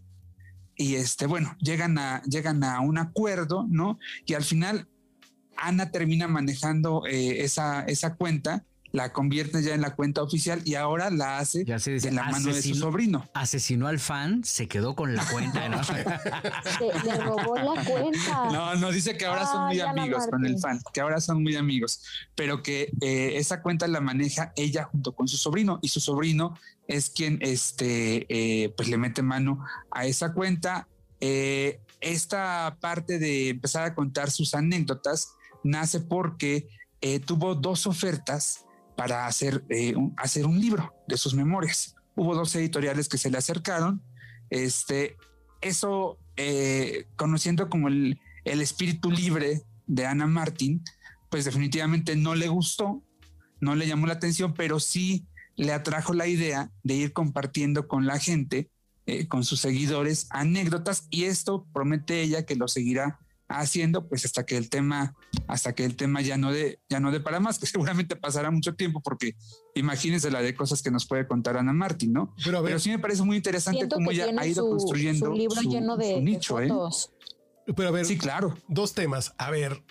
y 0.77 0.97
este, 0.97 1.27
bueno, 1.27 1.57
llegan 1.61 1.99
a, 1.99 2.23
llegan 2.23 2.65
a 2.65 2.81
un 2.81 2.99
acuerdo, 2.99 3.67
¿no? 3.69 3.99
Y 4.27 4.35
al 4.35 4.43
final 4.43 4.89
Ana 5.57 5.91
termina 5.91 6.27
manejando 6.29 7.07
eh, 7.07 7.45
esa, 7.45 7.83
esa 7.85 8.17
cuenta 8.17 8.65
la 8.95 9.13
convierte 9.13 9.61
ya 9.61 9.75
en 9.75 9.81
la 9.81 9.97
cuenta 9.97 10.23
oficial 10.23 10.63
y 10.65 10.77
ahora 10.77 11.11
la 11.11 11.39
hace 11.39 11.65
de 11.65 12.13
la 12.13 12.31
mano 12.31 12.55
de 12.55 12.63
su 12.63 12.77
sobrino. 12.77 13.29
Asesinó 13.35 13.89
al 13.89 13.99
fan, 13.99 14.45
se 14.45 14.69
quedó 14.69 14.95
con 14.95 15.17
la 15.17 15.25
cuenta. 15.27 15.69
¿no? 15.69 15.81
le 17.05 17.17
robó 17.17 17.57
la 17.57 17.85
cuenta. 17.85 18.51
No, 18.53 18.77
no, 18.77 18.93
dice 18.93 19.17
que 19.17 19.27
ahora 19.27 19.47
son 19.47 19.67
muy 19.67 19.81
amigos 19.81 20.29
con 20.31 20.47
el 20.47 20.61
fan, 20.61 20.81
que 20.93 21.01
ahora 21.01 21.21
son 21.21 21.43
muy 21.43 21.57
amigos, 21.57 22.05
pero 22.37 22.63
que 22.63 22.93
eh, 23.01 23.33
esa 23.35 23.63
cuenta 23.63 23.89
la 23.89 24.01
maneja 24.01 24.53
ella 24.55 24.85
junto 24.85 25.11
con 25.11 25.27
su 25.27 25.39
sobrino 25.39 25.81
y 25.83 25.89
su 25.89 25.99
sobrino 25.99 26.57
es 26.87 27.11
quien 27.11 27.39
este, 27.41 28.27
eh, 28.29 28.69
pues 28.77 28.89
le 28.89 28.97
mete 28.97 29.23
mano 29.23 29.65
a 29.91 30.07
esa 30.07 30.33
cuenta. 30.33 30.87
Eh, 31.21 31.81
esta 32.01 32.77
parte 32.81 33.19
de 33.19 33.49
empezar 33.49 33.87
a 33.87 33.95
contar 33.97 34.31
sus 34.31 34.55
anécdotas 34.55 35.33
nace 35.65 35.99
porque 35.99 36.69
eh, 37.01 37.19
tuvo 37.19 37.55
dos 37.55 37.87
ofertas 37.87 38.64
para 38.97 39.27
hacer, 39.27 39.65
eh, 39.69 39.95
un, 39.97 40.15
hacer 40.17 40.47
un 40.47 40.61
libro 40.61 40.95
de 41.07 41.17
sus 41.17 41.35
memorias. 41.35 41.95
Hubo 42.15 42.35
dos 42.35 42.55
editoriales 42.55 43.09
que 43.09 43.19
se 43.19 43.31
le 43.31 43.39
acercaron. 43.39 44.03
Este, 44.51 45.17
eso, 45.61 46.19
eh, 46.37 47.07
conociendo 47.17 47.69
como 47.69 47.89
el, 47.89 48.21
el 48.45 48.61
espíritu 48.61 49.11
libre 49.11 49.63
de 49.87 50.07
Ana 50.07 50.27
Martín, 50.27 50.83
pues 51.31 51.45
definitivamente 51.45 52.15
no 52.17 52.35
le 52.35 52.49
gustó, 52.49 53.03
no 53.61 53.75
le 53.75 53.87
llamó 53.87 54.07
la 54.07 54.15
atención, 54.15 54.55
pero 54.55 54.79
sí 54.79 55.27
le 55.57 55.73
atrajo 55.73 56.15
la 56.15 56.27
idea 56.27 56.71
de 56.83 56.95
ir 56.95 57.13
compartiendo 57.13 57.89
con 57.89 58.07
la 58.07 58.19
gente, 58.19 58.71
eh, 59.07 59.27
con 59.29 59.45
sus 59.45 59.61
seguidores, 59.61 60.27
anécdotas 60.31 61.07
y 61.11 61.25
esto 61.25 61.67
promete 61.73 62.23
ella 62.23 62.45
que 62.45 62.57
lo 62.57 62.69
seguirá 62.69 63.21
haciendo 63.49 64.09
pues 64.09 64.25
hasta 64.25 64.47
que 64.47 64.57
el 64.57 64.71
tema 64.71 65.15
hasta 65.47 65.75
que 65.75 65.85
el 65.85 65.97
tema 65.97 66.23
ya 66.23 66.37
no 66.39 66.51
de 66.51 66.81
ya 66.89 66.99
no 67.01 67.11
de 67.13 67.21
para 67.21 67.41
más 67.41 67.59
que 67.59 67.67
seguramente 67.67 68.17
pasará 68.17 68.51
mucho 68.51 68.75
tiempo 68.75 69.01
porque 69.03 69.35
imagínense 69.75 70.31
la 70.31 70.41
de 70.43 70.55
cosas 70.55 70.83
que 70.83 70.91
nos 70.91 71.07
puede 71.07 71.27
contar 71.27 71.57
Ana 71.57 71.73
Martín 71.73 72.13
no 72.15 72.35
Pero, 72.45 72.59
a 72.59 72.61
ver, 72.63 72.71
pero 72.71 72.79
sí 72.81 72.91
me 72.91 72.99
parece 72.99 73.23
muy 73.23 73.37
interesante 73.37 73.89
cómo 73.89 74.11
ella 74.11 74.27
ha 74.39 74.47
ido 74.47 74.65
su- 74.65 74.71
construyendo 74.71 75.27
su 75.27 75.33
libro 75.35 75.61
su- 75.63 75.71
lleno 75.71 75.97
de, 75.97 76.09
su 76.11 76.15
de 76.17 76.21
nicho 76.23 76.61
¿eh? 76.61 76.69
fotos. 76.69 77.11
pero 77.77 77.89
a 77.89 77.93
ver, 77.93 78.07
sí 78.07 78.17
claro 78.19 78.57
dos 78.69 78.95
temas. 78.95 79.35
A 79.39 79.51
ver, 79.51 79.83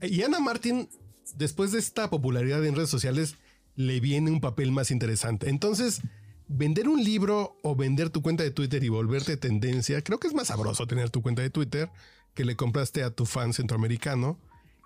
y 0.00 0.22
Ana 0.22 0.40
Martín, 0.40 0.88
después 1.36 1.72
de 1.72 1.78
esta 1.78 2.08
popularidad 2.10 2.64
en 2.64 2.74
redes 2.76 2.90
sociales, 2.90 3.36
le 3.74 4.00
viene 4.00 4.30
un 4.30 4.40
papel 4.40 4.72
más 4.72 4.90
interesante. 4.90 5.48
Entonces, 5.50 6.00
vender 6.48 6.88
un 6.88 7.02
libro 7.04 7.56
o 7.62 7.76
vender 7.76 8.10
tu 8.10 8.22
cuenta 8.22 8.42
de 8.44 8.50
Twitter 8.50 8.82
y 8.84 8.88
volverte 8.88 9.36
tendencia, 9.36 10.02
creo 10.02 10.18
que 10.18 10.28
es 10.28 10.34
más 10.34 10.48
sabroso 10.48 10.86
tener 10.86 11.10
tu 11.10 11.20
cuenta 11.22 11.42
de 11.42 11.50
Twitter 11.50 11.90
que 12.34 12.44
le 12.44 12.56
compraste 12.56 13.02
a 13.02 13.10
tu 13.10 13.26
fan 13.26 13.52
centroamericano. 13.52 14.38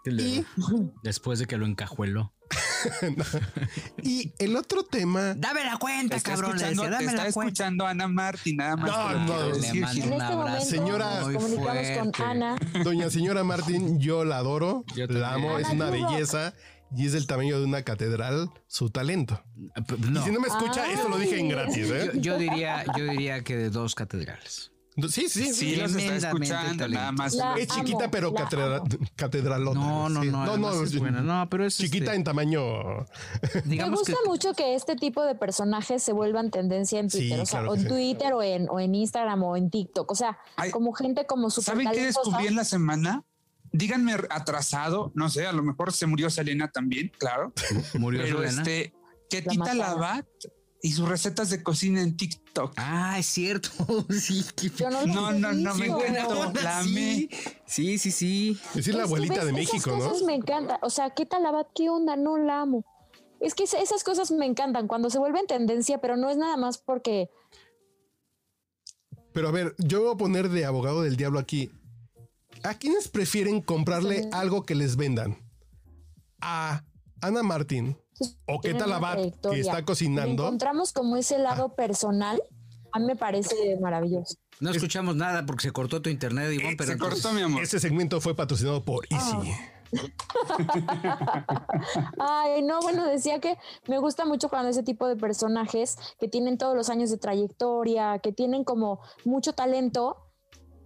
Y, 0.05 0.45
Después 1.03 1.39
de 1.39 1.47
que 1.47 1.57
lo 1.57 1.67
encajueló. 1.67 2.33
y 4.03 4.33
el 4.39 4.57
otro 4.57 4.83
tema, 4.85 5.35
Dame 5.37 5.65
la 5.65 5.77
cuenta, 5.79 6.17
está 6.17 6.33
cabrón. 6.33 6.57
escuchando, 6.57 6.83
te 6.83 6.91
dame 6.91 7.05
está 7.05 7.25
la 7.25 7.33
cuenta. 7.33 7.49
escuchando 7.53 7.87
Ana 7.87 8.09
Martín 8.09 8.57
nada 8.57 8.77
más 8.77 8.91
No, 8.91 9.27
no. 9.27 9.43
En 9.47 9.53
un 9.55 9.65
este 9.65 10.05
momento 10.37 10.61
Señora- 10.65 11.21
nos 11.21 11.33
comunicamos 11.33 12.13
con. 12.17 12.27
Ana. 12.27 12.57
doña 12.85 13.11
señora 13.11 13.45
Martín, 13.45 13.99
yo 14.01 14.25
la 14.25 14.39
adoro, 14.39 14.85
Yo 14.97 15.07
la 15.07 15.35
amo, 15.35 15.59
es 15.59 15.69
una 15.69 15.91
belleza 15.91 16.53
y 16.95 17.07
es 17.07 17.13
del 17.13 17.27
tamaño 17.27 17.59
de 17.59 17.65
una 17.65 17.83
catedral 17.83 18.51
su 18.67 18.91
talento. 18.91 19.43
No. 20.11 20.21
Y 20.21 20.25
si 20.25 20.31
no 20.33 20.41
me 20.41 20.49
escucha, 20.49 20.91
esto 20.93 21.09
lo 21.09 21.19
dije 21.19 21.39
en 21.39 21.49
gratis, 21.49 21.89
¿eh? 21.91 22.11
Yo, 22.15 22.21
yo 22.21 22.39
diría, 22.39 22.85
yo 22.99 23.05
diría 23.05 23.43
que 23.45 23.57
de 23.57 23.71
dos 23.71 23.95
catedrales. 23.95 24.73
Sí, 25.09 25.29
sí, 25.29 25.55
sí 25.55 25.77
los 25.77 25.91
está 25.95 25.99
Tremendamente 25.99 26.27
escuchando 26.27 26.89
nada 26.89 27.13
más 27.13 27.35
La 27.35 27.55
Es 27.55 27.69
chiquita, 27.69 28.05
amo, 28.05 28.11
pero 28.11 28.31
la 28.31 28.41
catedra- 28.45 28.77
amo. 28.77 28.87
catedralota. 29.17 29.79
No, 29.79 30.09
no, 30.11 30.23
sí. 30.23 30.29
no. 30.31 30.43
además 30.43 30.75
es 30.83 30.99
buena. 30.99 31.21
No, 31.23 31.49
pero 31.49 31.65
es 31.65 31.77
chiquita 31.79 32.05
este, 32.07 32.17
en 32.17 32.25
tamaño. 32.25 32.63
Me 33.65 33.89
gusta 33.89 34.13
que 34.23 34.29
mucho 34.29 34.53
que 34.53 34.75
este 34.75 34.95
tipo 34.97 35.25
de 35.25 35.35
personajes 35.35 36.03
se 36.03 36.13
vuelvan 36.13 36.51
tendencia 36.51 37.01
en 37.01 37.09
Sí, 37.09 37.19
Twitter, 37.21 37.41
o 37.41 37.47
sea, 37.47 37.61
claro 37.61 37.73
o 37.73 37.75
en 37.75 37.81
sí. 37.83 37.89
Twitter 37.89 38.33
o 38.35 38.43
en, 38.43 38.69
o 38.69 38.81
en 38.81 38.95
Instagram 38.95 39.43
o 39.43 39.57
en 39.57 39.71
TikTok, 39.71 40.11
o 40.11 40.15
sea, 40.15 40.39
Ay, 40.57 40.71
como 40.71 40.93
gente 40.93 41.25
como 41.25 41.49
súper 41.49 41.65
¿Saben 41.75 41.91
qué 41.93 42.05
descubrí 42.07 42.47
en 42.49 42.57
la 42.57 42.65
semana? 42.65 43.25
Díganme 43.75 44.13
atrasado, 44.29 45.11
no 45.15 45.31
sé, 45.31 45.47
a 45.47 45.53
lo 45.53 45.63
mejor 45.63 45.93
se 45.95 46.05
murió 46.07 46.29
Selena 46.29 46.71
también, 46.71 47.11
claro. 47.19 47.55
murió 47.99 48.21
pero 48.23 48.39
Selena. 48.43 48.61
este, 48.61 48.93
que 49.31 49.41
La 49.41 49.51
Tita 49.53 49.75
mataron. 49.75 50.27
Y 50.85 50.93
sus 50.93 51.09
recetas 51.09 51.49
de 51.51 51.63
cocina 51.63 52.03
en 52.03 52.17
TikTok. 52.17 52.73
Ah, 52.77 53.17
es 53.19 53.27
cierto. 53.27 53.71
sí, 54.11 54.45
qué 54.57 54.69
Yo 54.71 54.91
no, 54.91 55.07
No, 55.07 55.33
no, 55.33 55.53
no, 55.53 55.75
me 55.77 55.87
encanta. 55.87 56.53
La 56.61 56.79
amé. 56.81 57.29
Sí, 57.67 57.99
sí, 57.99 58.11
sí. 58.11 58.59
Es 58.71 58.75
decir, 58.75 58.95
la 58.97 59.05
Es 59.05 59.09
que, 59.09 59.15
abuelita 59.15 59.45
¿ves? 59.45 59.55
de 59.55 59.61
Esas 59.63 59.73
México, 59.75 59.91
¿no? 59.97 60.09
cosas 60.09 60.23
me 60.23 60.35
encanta. 60.35 60.81
O 60.83 60.91
sea, 60.91 61.11
¿qué 61.11 61.25
tal 61.25 61.47
Abad? 61.47 61.67
¿Qué 61.73 61.89
onda? 61.89 62.17
No 62.17 62.37
la 62.37 62.63
amo. 62.63 62.85
Es 63.39 63.55
que 63.55 63.63
esa- 63.65 63.79
esas 63.79 64.03
cosas 64.03 64.33
me 64.33 64.45
encantan 64.45 64.89
cuando 64.89 65.09
se 65.09 65.19
vuelven 65.19 65.47
tendencia, 65.47 65.99
pero 65.99 66.17
no 66.17 66.29
es 66.31 66.37
nada 66.37 66.57
más 66.57 66.79
porque 66.79 67.31
Pero 69.33 69.49
a 69.49 69.53
ver, 69.53 69.75
yo 69.79 70.03
voy 70.03 70.13
a 70.15 70.17
poner 70.17 70.49
de 70.49 70.65
abogado 70.65 71.03
del 71.03 71.17
diablo 71.17 71.39
aquí. 71.39 71.71
¿A 72.65 72.75
quiénes 72.75 73.09
prefieren 73.09 73.61
comprarle 73.63 74.29
algo 74.33 74.65
que 74.65 74.75
les 74.75 74.97
vendan? 74.97 75.39
¿A 76.41 76.85
Ana 77.23 77.43
Martín 77.43 77.97
o 78.47 78.61
qué 78.61 78.75
tienen 78.75 78.79
tal 78.81 78.89
una 78.89 78.97
Abad 78.99 79.19
que 79.51 79.61
está 79.61 79.83
cocinando? 79.85 80.45
encontramos 80.45 80.93
como 80.93 81.17
ese 81.17 81.39
lado 81.39 81.69
Ah. 81.73 81.77
personal. 81.77 82.43
A 82.95 82.99
mí 82.99 83.07
me 83.07 83.17
parece 83.17 83.79
maravilloso. 83.81 84.37
No 84.61 84.71
escuchamos 84.71 85.17
nada 85.17 85.47
porque 85.47 85.63
se 85.63 85.73
cortó 85.73 86.03
tu 86.03 86.11
internet, 86.11 86.53
Ivonne, 86.53 86.77
pero 86.77 86.89
se 86.89 86.93
entonces- 86.93 87.23
cortó, 87.23 87.35
mi 87.35 87.41
amor. 87.43 87.63
Ese 87.63 87.81
segmento 87.81 88.21
fue 88.21 88.37
patrocinado 88.37 88.85
por 88.85 89.07
Easy. 89.11 89.51
Ay, 92.19 92.63
no, 92.63 92.81
bueno, 92.81 93.07
decía 93.07 93.41
que 93.41 93.59
me 93.89 93.99
gusta 93.99 94.25
mucho 94.25 94.49
cuando 94.49 94.69
ese 94.71 94.83
tipo 94.83 95.07
de 95.07 95.17
personajes 95.17 95.97
que 96.19 96.29
tienen 96.29 96.59
todos 96.59 96.77
los 96.77 96.89
años 96.91 97.11
de 97.11 97.19
trayectoria, 97.19 98.19
que 98.19 98.33
tienen 98.33 98.65
como 98.65 99.01
mucho 99.25 99.53
talento, 99.53 100.17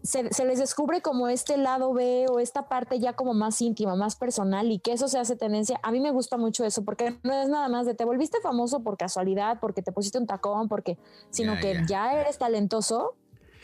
se, 0.06 0.32
se 0.32 0.44
les 0.44 0.58
descubre 0.58 1.02
como 1.02 1.28
este 1.28 1.56
lado 1.56 1.92
B 1.92 2.26
o 2.28 2.38
esta 2.40 2.68
parte 2.68 2.98
ya 3.00 3.14
como 3.14 3.34
más 3.34 3.60
íntima, 3.60 3.96
más 3.96 4.16
personal 4.16 4.70
y 4.70 4.78
que 4.78 4.92
eso 4.92 5.08
se 5.08 5.18
hace 5.18 5.36
tendencia. 5.36 5.80
A 5.82 5.90
mí 5.90 6.00
me 6.00 6.10
gusta 6.10 6.36
mucho 6.36 6.64
eso 6.64 6.84
porque 6.84 7.18
no 7.22 7.34
es 7.34 7.48
nada 7.48 7.68
más 7.68 7.86
de 7.86 7.94
te 7.94 8.04
volviste 8.04 8.40
famoso 8.40 8.82
por 8.82 8.96
casualidad, 8.96 9.58
porque 9.60 9.82
te 9.82 9.92
pusiste 9.92 10.18
un 10.18 10.26
tacón, 10.26 10.68
porque, 10.68 10.96
sino 11.30 11.58
que 11.58 11.74
ya. 11.74 11.86
ya. 11.86 12.20
eres 12.20 12.38
talentoso. 12.38 13.16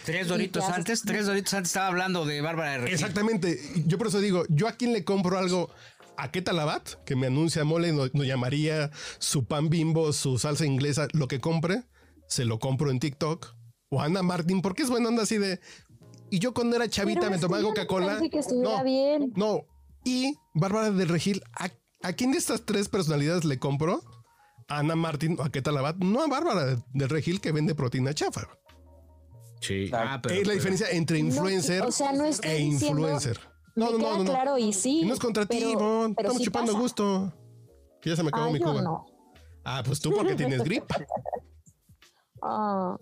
Tres 0.04 0.26
doritos 0.26 0.64
antes, 0.64 1.02
tres 1.02 1.26
doritos 1.26 1.54
antes 1.54 1.70
estaba 1.70 1.86
hablando 1.86 2.26
de 2.26 2.40
Bárbara 2.40 2.72
de 2.72 2.78
Regil. 2.78 2.94
Exactamente. 2.94 3.58
Yo 3.86 3.98
por 3.98 4.08
eso 4.08 4.18
digo, 4.18 4.44
yo 4.48 4.66
a 4.66 4.72
quién 4.72 4.92
le 4.92 5.04
compro 5.04 5.38
algo 5.38 5.70
a 6.16 6.30
qué 6.30 6.42
talabat 6.42 6.94
que 7.04 7.16
me 7.16 7.28
anuncia 7.28 7.64
mole, 7.64 7.92
no, 7.92 8.04
no 8.12 8.24
llamaría 8.24 8.90
su 9.18 9.46
pan 9.46 9.70
bimbo, 9.70 10.12
su 10.12 10.38
salsa 10.38 10.66
inglesa, 10.66 11.08
lo 11.12 11.28
que 11.28 11.40
compre, 11.40 11.84
se 12.26 12.44
lo 12.44 12.58
compro 12.58 12.90
en 12.90 13.00
TikTok. 13.00 13.54
O 13.90 14.00
Ana 14.00 14.22
Martín, 14.22 14.62
porque 14.62 14.82
es 14.82 14.90
buena 14.90 15.08
onda 15.08 15.24
así 15.24 15.36
de. 15.36 15.60
Y 16.32 16.38
yo 16.38 16.54
cuando 16.54 16.76
era 16.76 16.88
chavita 16.88 17.20
Pero 17.20 17.32
me 17.32 17.38
tomaba 17.38 17.60
no 17.62 17.68
Coca-Cola. 17.68 18.06
parece 18.06 18.30
que 18.30 18.38
estuviera 18.38 18.78
No, 18.78 18.84
bien. 18.84 19.32
no. 19.36 19.66
Y 20.02 20.34
Bárbara 20.54 20.90
del 20.90 21.08
Regil, 21.08 21.42
¿a, 21.58 21.68
a 22.02 22.12
quién 22.14 22.32
de 22.32 22.38
estas 22.38 22.62
tres 22.64 22.88
personalidades 22.88 23.44
le 23.44 23.58
compro? 23.58 24.00
¿A 24.68 24.78
Ana 24.78 24.96
Martín 24.96 25.36
o 25.38 25.42
a 25.44 25.50
qué 25.50 25.60
talabat? 25.60 25.96
No 25.98 26.22
a 26.22 26.28
Bárbara 26.28 26.82
del 26.94 27.08
Regil 27.10 27.40
que 27.42 27.52
vende 27.52 27.74
proteína 27.74 28.14
chafa. 28.14 28.48
Sí. 29.60 29.88
Claro. 29.90 30.08
Ah, 30.10 30.20
pero, 30.22 30.34
es 30.34 30.40
la 30.40 30.44
pero- 30.44 30.54
diferencia 30.54 30.90
entre 30.90 31.20
No, 31.22 31.28
influencer 31.28 31.82
o 31.82 31.92
sea, 31.92 32.12
no 32.12 32.24
estoy 32.24 32.50
e 32.50 32.54
diciendo- 32.60 33.00
influencer. 33.02 33.38
Me 33.76 33.84
No, 33.84 33.90
no, 33.92 33.98
no, 33.98 34.12
no, 34.18 34.24
no. 34.24 34.30
claro 34.30 34.56
y 34.58 34.72
sí. 34.72 35.00
Y 35.00 35.04
no 35.04 35.12
es 35.12 35.20
contra 35.20 35.44
ti, 35.44 35.58
pero- 35.58 35.70
Ivonne. 35.72 36.14
pero 36.14 36.28
Estamos 36.28 36.38
sí 36.38 36.44
chupando 36.46 36.72
pasa. 36.72 36.82
gusto. 36.82 37.32
Que 38.00 38.08
ya 38.10 38.16
se 38.16 38.22
me 38.22 38.28
acabó 38.30 38.46
Ay, 38.46 38.52
mi 38.54 38.58
cuba. 38.60 38.80
no. 38.80 39.04
Ah, 39.64 39.82
pues 39.84 40.00
tú 40.00 40.10
porque 40.16 40.34
tienes 40.34 40.64
gripa. 40.64 40.96
Ah. 42.42 42.96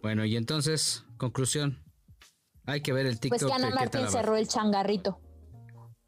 Bueno, 0.00 0.24
y 0.24 0.36
entonces, 0.36 1.04
conclusión. 1.18 1.84
Hay 2.66 2.80
que 2.82 2.92
ver 2.92 3.06
el 3.06 3.18
TikTok 3.20 3.40
Pues 3.40 3.50
que 3.50 3.56
Ana 3.56 3.66
de 3.70 3.72
Ketita 3.76 3.98
Martín 4.00 4.12
cerró 4.12 4.36
el 4.36 4.48
changarrito. 4.48 5.20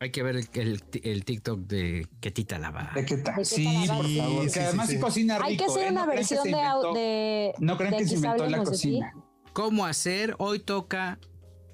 Hay 0.03 0.11
que 0.13 0.23
ver 0.23 0.37
el, 0.37 0.49
el- 0.55 0.83
el 1.03 1.25
TikTok 1.27 1.61
de 1.61 2.07
Ketita 2.21 2.59
Lava. 2.59 2.91
¿De 2.95 3.05
qué 3.05 3.23
Sí, 3.45 3.65
por 3.87 4.07
favor. 4.07 4.49
sí, 4.49 4.53
que 4.55 4.61
además 4.61 4.87
sí, 4.87 4.93
sí, 4.93 4.97
sí. 4.99 5.03
cocina 5.03 5.35
rico. 5.37 5.47
Hay 5.49 5.57
que 5.59 5.65
hacer 5.67 5.87
¿eh? 5.87 5.91
una 5.91 6.07
No 6.07 6.13
versión 6.13 6.45
de, 6.45 6.53
au- 6.55 6.57
inventó- 6.57 6.95
de. 6.95 7.55
No 7.59 7.77
crean 7.77 7.91
de 7.93 7.99
que 7.99 8.07
se 8.07 8.15
inventó 8.15 8.47
la 8.47 8.65
cocina. 8.65 9.15
¿Cómo 9.53 9.85
hacer? 9.85 10.37
Hoy 10.39 10.61
toca 10.61 11.19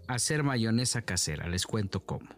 hacer 0.09 0.43
mayonesa 0.43 1.03
casera. 1.03 1.47
Les 1.49 1.67
cuento 1.67 2.05
cómo. 2.05 2.29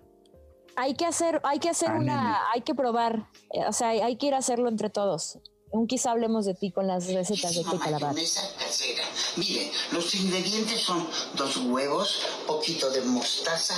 Hay 0.77 0.95
que 0.95 1.07
hacer, 1.07 1.41
hay 1.45 1.59
que 1.59 1.71
hacer 1.71 1.89
Ah, 1.91 1.99
nene. 1.99 2.13
una, 2.13 2.39
hay 2.53 2.61
que 2.63 2.75
probar. 2.75 3.29
eh, 3.53 3.65
O 3.67 3.73
sea, 3.73 3.89
hay 3.89 4.17
que 4.17 4.27
ir 4.27 4.35
a 4.35 4.39
hacerlo 4.39 4.69
entre 4.69 4.91
todos. 4.91 5.39
Un 5.71 5.87
quizá 5.87 6.13
hablemos 6.13 6.47
de 6.47 6.55
ti 6.55 6.71
con 6.71 6.87
las 6.87 7.07
recetas 7.09 7.55
de 7.55 7.63
mayonesa 7.63 8.43
casera. 8.59 9.05
Miren, 9.37 9.71
los 9.93 10.15
ingredientes 10.15 10.81
son 10.81 11.07
dos 11.35 11.59
huevos, 11.59 12.21
poquito 12.47 12.91
de 12.91 13.03
mostaza, 13.03 13.75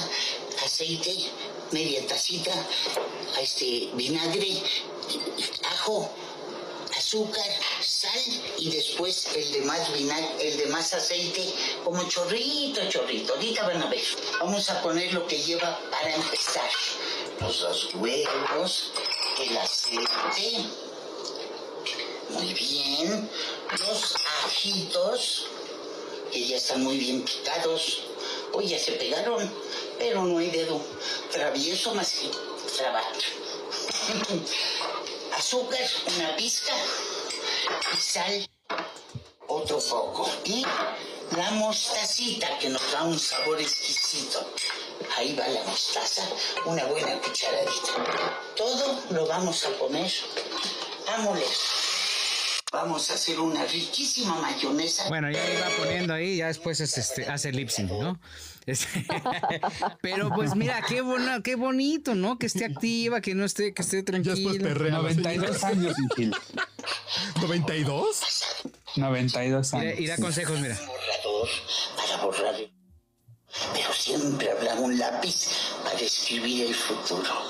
aceite, 0.65 1.13
media 1.73 2.07
tacita, 2.07 2.53
este 3.41 3.91
vinagre, 3.95 4.63
ajo, 5.73 6.09
azúcar, 6.97 7.51
sal 7.81 8.21
y 8.59 8.71
después 8.71 9.27
el 9.35 9.53
de 9.53 9.63
más 9.63 9.93
vinagre, 9.93 10.49
el 10.49 10.59
de 10.59 10.67
más 10.67 10.95
aceite, 10.95 11.45
como 11.85 12.09
chorrito, 12.09 12.89
chorrito. 12.89 13.35
Ahorita 13.35 13.67
van 13.67 13.83
a 13.83 13.87
ver. 13.91 14.03
Vamos 14.39 14.71
a 14.71 14.81
poner 14.81 15.13
lo 15.13 15.27
que 15.27 15.43
lleva 15.43 15.77
para 15.91 16.15
empezar. 16.15 16.71
Los 17.41 17.61
dos 17.61 17.95
huevos, 17.95 18.93
el 19.41 19.57
aceite, 19.57 20.67
muy 22.33 22.55
bien. 22.55 23.31
Los 23.87 24.15
ajitos, 24.45 25.47
que 26.33 26.47
ya 26.47 26.57
están 26.57 26.83
muy 26.83 26.99
bien 26.99 27.23
picados. 27.23 28.03
Hoy 28.53 28.69
ya 28.69 28.79
se 28.79 28.93
pegaron, 28.93 29.53
pero 29.99 30.25
no 30.25 30.39
hay 30.39 30.51
dedo 30.51 30.81
travieso 31.31 31.95
más 31.95 32.13
que 32.13 32.31
trabar. 32.77 33.05
Azúcar, 35.37 35.87
una 36.17 36.37
pizca. 36.37 36.75
Y 37.95 38.01
sal, 38.01 38.49
otro 39.47 39.79
poco. 39.79 40.29
Y 40.45 40.65
la 41.37 41.51
mostacita 41.53 42.59
que 42.59 42.69
nos 42.69 42.93
da 42.93 43.05
un 43.05 43.19
sabor 43.19 43.61
exquisito. 43.61 44.45
Ahí 45.17 45.35
va 45.35 45.47
la 45.49 45.63
mostaza, 45.65 46.29
una 46.67 46.85
buena 46.87 47.19
cucharadita. 47.21 47.93
Todo 48.57 49.01
lo 49.11 49.27
vamos 49.27 49.65
a 49.65 49.71
poner 49.79 50.13
a 51.09 51.19
moler. 51.19 51.47
Vamos 52.73 53.11
a 53.11 53.15
hacer 53.15 53.41
una 53.41 53.65
riquísima 53.65 54.37
mayonesa. 54.41 55.09
Bueno, 55.09 55.29
ya 55.31 55.41
iba 55.53 55.67
poniendo 55.77 56.15
ahí, 56.15 56.37
ya 56.37 56.47
después 56.47 56.79
es, 56.81 56.97
este, 56.99 57.27
hace 57.27 57.51
lip 57.51 57.69
sync, 57.69 57.91
¿no? 57.91 58.21
Este, 58.67 59.05
pero 60.03 60.31
pues 60.33 60.55
mira, 60.55 60.81
qué 60.87 61.01
bueno, 61.01 61.43
qué 61.43 61.57
bonito, 61.57 62.15
¿no? 62.15 62.39
Que 62.39 62.47
esté 62.47 62.67
activa, 62.67 63.21
que 63.21 63.35
no 63.35 63.45
esté, 63.45 63.75
que 63.75 63.83
esté 63.83 64.05
Ya 64.05 64.13
después 64.13 64.59
tranquila. 64.59 64.69
perrea. 64.69 64.91
la 64.93 64.99
92 64.99 65.57
señora. 65.57 65.69
años, 65.69 65.97
Gil. 66.15 66.33
¿92? 67.41 68.07
92 68.97 69.73
Mira, 69.73 69.85
años. 69.89 70.01
y 70.01 70.07
da 70.07 70.17
consejos, 70.19 70.61
mira. 70.61 70.79
borrador 70.87 71.49
para 71.97 72.25
borrar. 72.25 72.55
Pero 73.75 73.93
siempre 73.93 74.51
habrá 74.53 74.75
un 74.75 74.97
lápiz 74.97 75.49
para 75.83 75.99
escribir 75.99 76.67
el 76.69 76.75
futuro. 76.75 77.50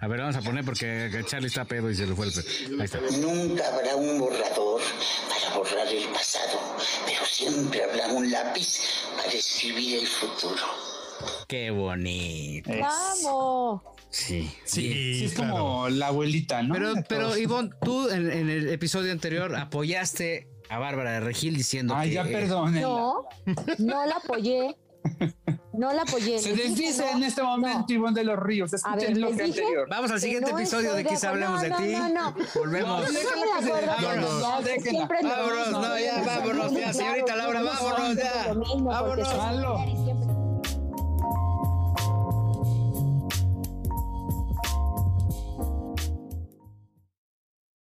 A 0.00 0.06
ver, 0.08 0.20
vamos 0.20 0.36
a 0.36 0.42
poner 0.42 0.64
porque 0.64 1.10
Charlie 1.26 1.46
está 1.48 1.64
pedo 1.64 1.90
y 1.90 1.94
se 1.94 2.06
le 2.06 2.14
fue 2.14 2.26
el 2.26 2.32
pedo. 2.32 2.44
Ahí 2.80 2.84
está. 2.84 3.00
Nunca 3.20 3.68
habrá 3.68 3.96
un 3.96 4.18
borrador 4.18 4.80
para 5.28 5.56
borrar 5.56 5.86
el 5.88 6.04
pasado, 6.08 6.58
pero 7.06 7.24
siempre 7.24 7.82
habrá 7.84 8.08
un 8.08 8.30
lápiz 8.30 8.80
para 9.16 9.30
escribir 9.32 10.00
el 10.00 10.06
futuro. 10.06 10.62
Qué 11.48 11.70
bonito. 11.70 12.70
¡Vamos! 12.78 13.82
Sí. 14.10 14.50
Sí, 14.64 14.92
Sí, 15.18 15.24
es 15.24 15.34
claro. 15.34 15.52
como 15.54 15.88
la 15.88 16.08
abuelita, 16.08 16.62
¿no? 16.62 16.74
Pero, 16.74 16.92
pero. 17.08 17.36
Ivonne, 17.38 17.70
tú 17.82 18.08
en, 18.10 18.30
en 18.30 18.50
el 18.50 18.68
episodio 18.68 19.10
anterior 19.10 19.54
apoyaste 19.56 20.48
a 20.68 20.78
Bárbara 20.78 21.12
de 21.12 21.20
Regil 21.20 21.56
diciendo 21.56 21.94
Ay, 21.96 22.10
que. 22.10 22.14
ya 22.16 22.24
perdónenla. 22.24 22.80
No, 22.82 23.26
no 23.78 24.06
la 24.06 24.16
apoyé. 24.16 24.76
No 25.72 25.92
la 25.92 26.02
apoyé. 26.02 26.38
Se 26.38 26.52
desdice 26.54 27.04
no, 27.04 27.16
en 27.18 27.24
este 27.24 27.42
momento 27.42 27.84
no. 27.88 27.94
Ivonne 27.94 28.14
de 28.20 28.24
los 28.24 28.38
Ríos. 28.38 28.70
Ver, 28.70 28.78
Escuchen 28.78 29.20
lo 29.20 29.26
que 29.28 29.32
dije- 29.44 29.60
anterior. 29.62 29.88
Vamos 29.90 30.10
al 30.12 30.20
siguiente 30.20 30.52
no 30.52 30.58
episodio 30.58 30.92
de 30.94 31.04
Quizá 31.04 31.30
hablemos 31.30 31.60
de 31.62 31.68
No, 31.68 31.76
ti. 31.78 31.92
no, 31.92 32.08
no. 32.08 32.34
Volvemos. 32.54 33.12
No 33.12 33.12
de 33.12 33.18
acuerdo 33.66 33.86
Vámonos, 33.86 34.64
déjenla. 34.64 35.08
no, 35.72 35.98
ya, 35.98 36.22
vámonos, 36.24 36.72
ya, 36.72 36.92
señorita 36.92 37.36
Laura, 37.36 37.62
vámonos, 37.62 38.16
ya. 38.16 38.54
Vámonos. 38.54 40.03